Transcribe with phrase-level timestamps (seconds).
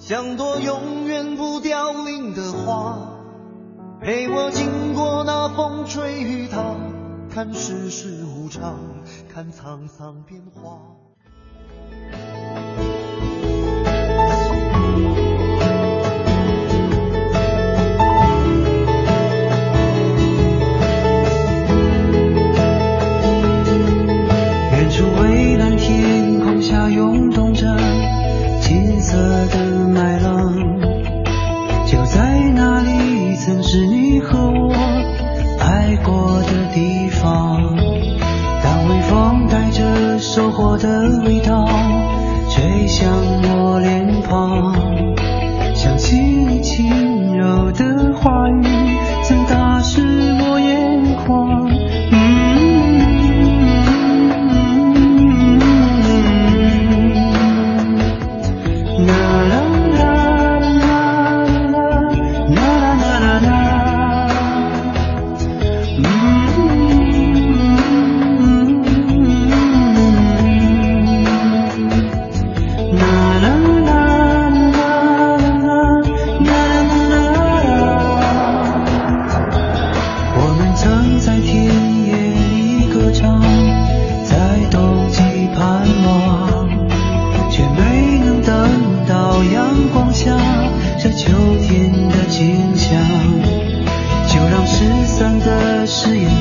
[0.00, 2.98] 像朵永远不凋零的花，
[4.00, 6.74] 陪我经过那风吹雨打，
[7.32, 8.78] 看世事无常，
[9.32, 10.80] 看沧桑变化。
[24.72, 27.68] 远处蔚蓝天空下涌动着
[28.70, 30.54] 金色的麦浪
[31.88, 34.72] 就在那里曾是你和我
[35.58, 37.76] 爱过的地方
[38.62, 41.66] 当微风带着收获的味道
[42.48, 44.72] 吹向我脸庞
[45.74, 48.79] 想起你轻柔的话语。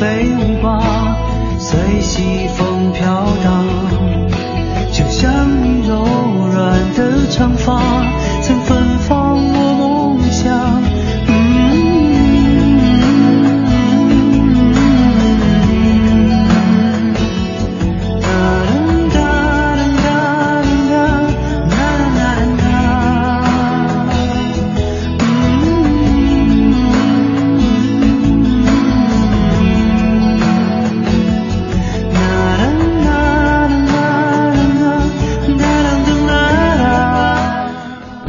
[0.00, 0.80] 飞舞吧
[1.58, 3.66] 随西风飘荡
[4.90, 5.30] 就像
[5.62, 6.02] 你柔
[6.54, 7.78] 软的长发
[8.40, 9.19] 曾芬芳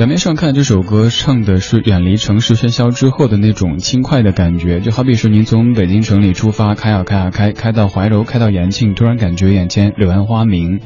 [0.02, 10.80] 表面上看，这首歌唱的是远离城市喧嚣之后的那种轻快的感觉，就好比是您从北京城里出发，开啊开啊开，开到怀柔，开到延庆，突然感觉眼前柳暗花明。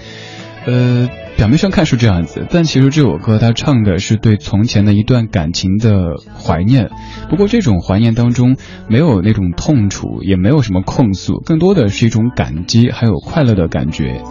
[0.65, 6.89] 呃，表面上看是这样子，但其实这首歌它唱的是对从前的一段感情的怀念。
[7.29, 8.57] 不过这种怀念当中
[8.89, 14.21] 没有那种痛楚，也没有什么控诉，更多的是一种感激，还有快乐的感觉。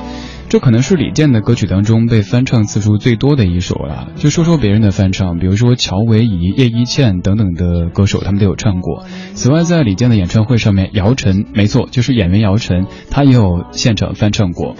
[0.54, 4.12] 这可能是李健的歌曲当中被翻唱次数最多的一首了。
[4.14, 9.04] 就说说别人的翻唱，比如说乔维怡、叶一茜等等的歌手，他们都有唱过。
[9.32, 14.76] 此外，在李健的演唱会上面，姚晨，没错，就是演员姚晨，他也有现场翻唱过。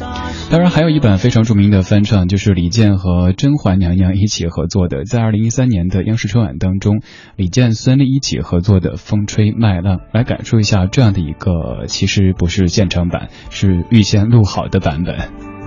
[0.49, 7.03] 当然，还有一版非常著名的翻唱，就是李健和甄嬛娘娘一起合作的，在二零一三年的央视春晚当中，
[7.35, 15.64] 李健、孙俪一起合作的《风吹麦浪》，来感受一下这样的一个，其实不是现场版，是预先录好的版本。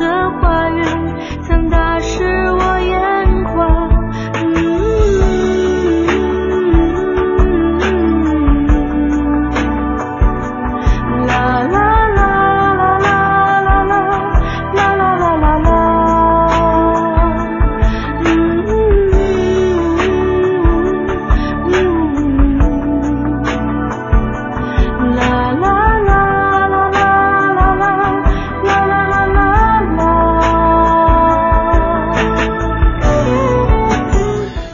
[0.00, 0.49] 的花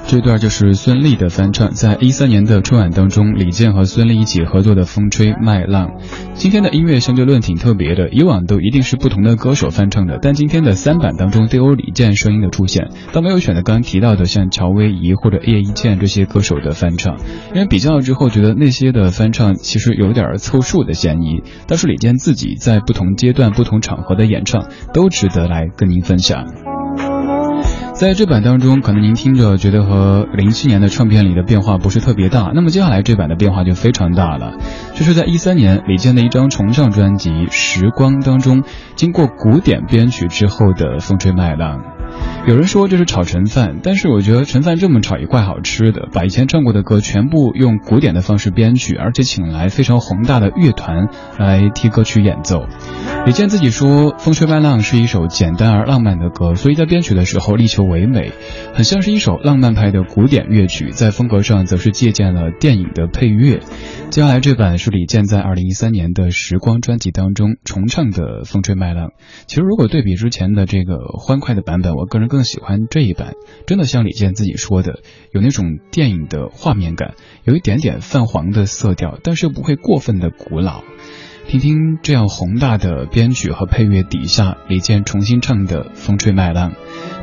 [0.08, 5.88] 这段就是孙俪的翻唱，在一三年的春晚当中，李健和孙俪一起合作的《风吹麦浪》。
[6.34, 17.16] 今天的音乐相对论挺特别的，以往都一定是不同的歌手翻唱的，但今天的三版当中都有李健声音的出现，倒没有选择刚刚提到的像乔威夷或者叶一茜这些歌手的翻唱，
[17.52, 26.75] 因为比较了之后觉得那些的翻唱其实有点凑数的嫌疑，但是李健自己在不同阶段、不同场合的演唱都值得来跟您分享。
[27.96, 34.52] 在这版当中，可能您听着觉得和零七年的唱片里的变化不是特别大，那么接下来这版的变化就非常大了。
[34.94, 38.64] 这是在一三年李健的一张重唱专辑《时光》当中，
[38.96, 41.95] 经过古典编曲之后的风吹麦浪。
[42.46, 46.08] 有人说这是炒陈饭，但是我觉得陈饭这么炒也怪好吃的。
[46.12, 51.08] 把以前唱过的歌全部用古典的方式编曲，而且请来非常宏大的乐团
[51.38, 52.66] 来替歌曲演奏。
[53.26, 58.30] 李健自己说，《风吹麦浪》是一首简单而浪漫的歌，所以在编曲的时候力求唯美，
[58.72, 60.92] 很像是一首浪漫派的古典乐曲。
[60.92, 63.58] 在风格上，则是借鉴了电影的配乐。
[64.10, 69.08] 接下来这版是李健在二零一三年的《时光》专辑当中重唱的《风吹麦浪》。
[69.48, 73.34] 其实，如果对比之前的这个欢快的版本，我个人更喜欢这一版。
[73.66, 75.00] 真的像李健自己说的，
[75.32, 77.14] 有那种电影的画面感，
[77.44, 80.82] 有一点点泛黄的色调，但是又不会过分的古老。
[81.48, 86.72] 听听这样宏大的编曲和配乐底下，李健重新唱的《风吹麦浪》。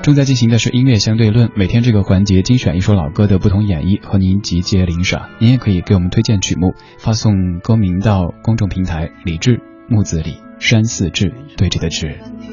[0.01, 5.29] 正在进行的是音乐相对论，每天这个环节精选一首老歌的不同演绎，和您集结领赏。
[5.39, 9.59] 您也可以给我们推荐曲目，发送歌名到公众平台“李志
[9.89, 12.52] 木子李山寺志对峙的志。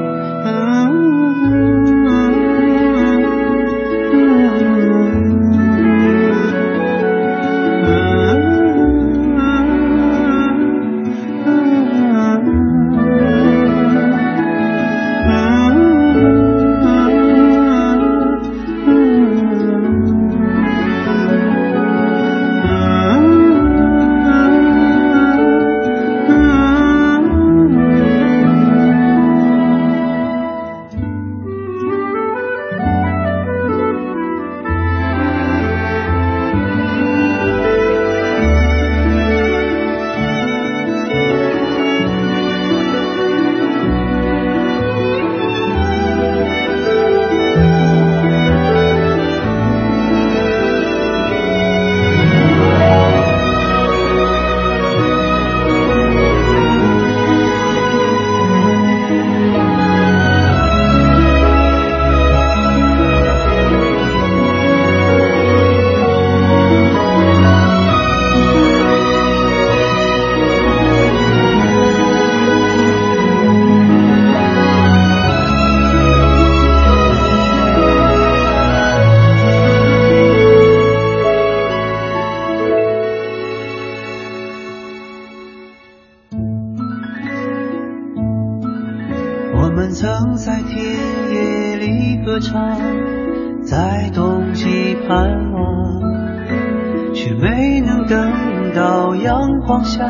[98.07, 100.05] 等到阳光下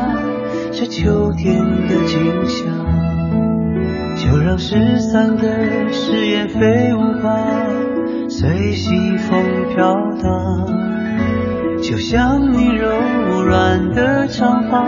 [0.72, 1.58] 这秋天
[1.88, 2.82] 的景象。
[4.16, 7.44] 就让失散的誓言飞舞吧
[8.28, 10.82] 随西风飘荡。
[11.82, 12.88] 就像你柔
[13.44, 14.84] 软的长发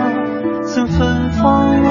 [0.63, 1.84] 曾芬芳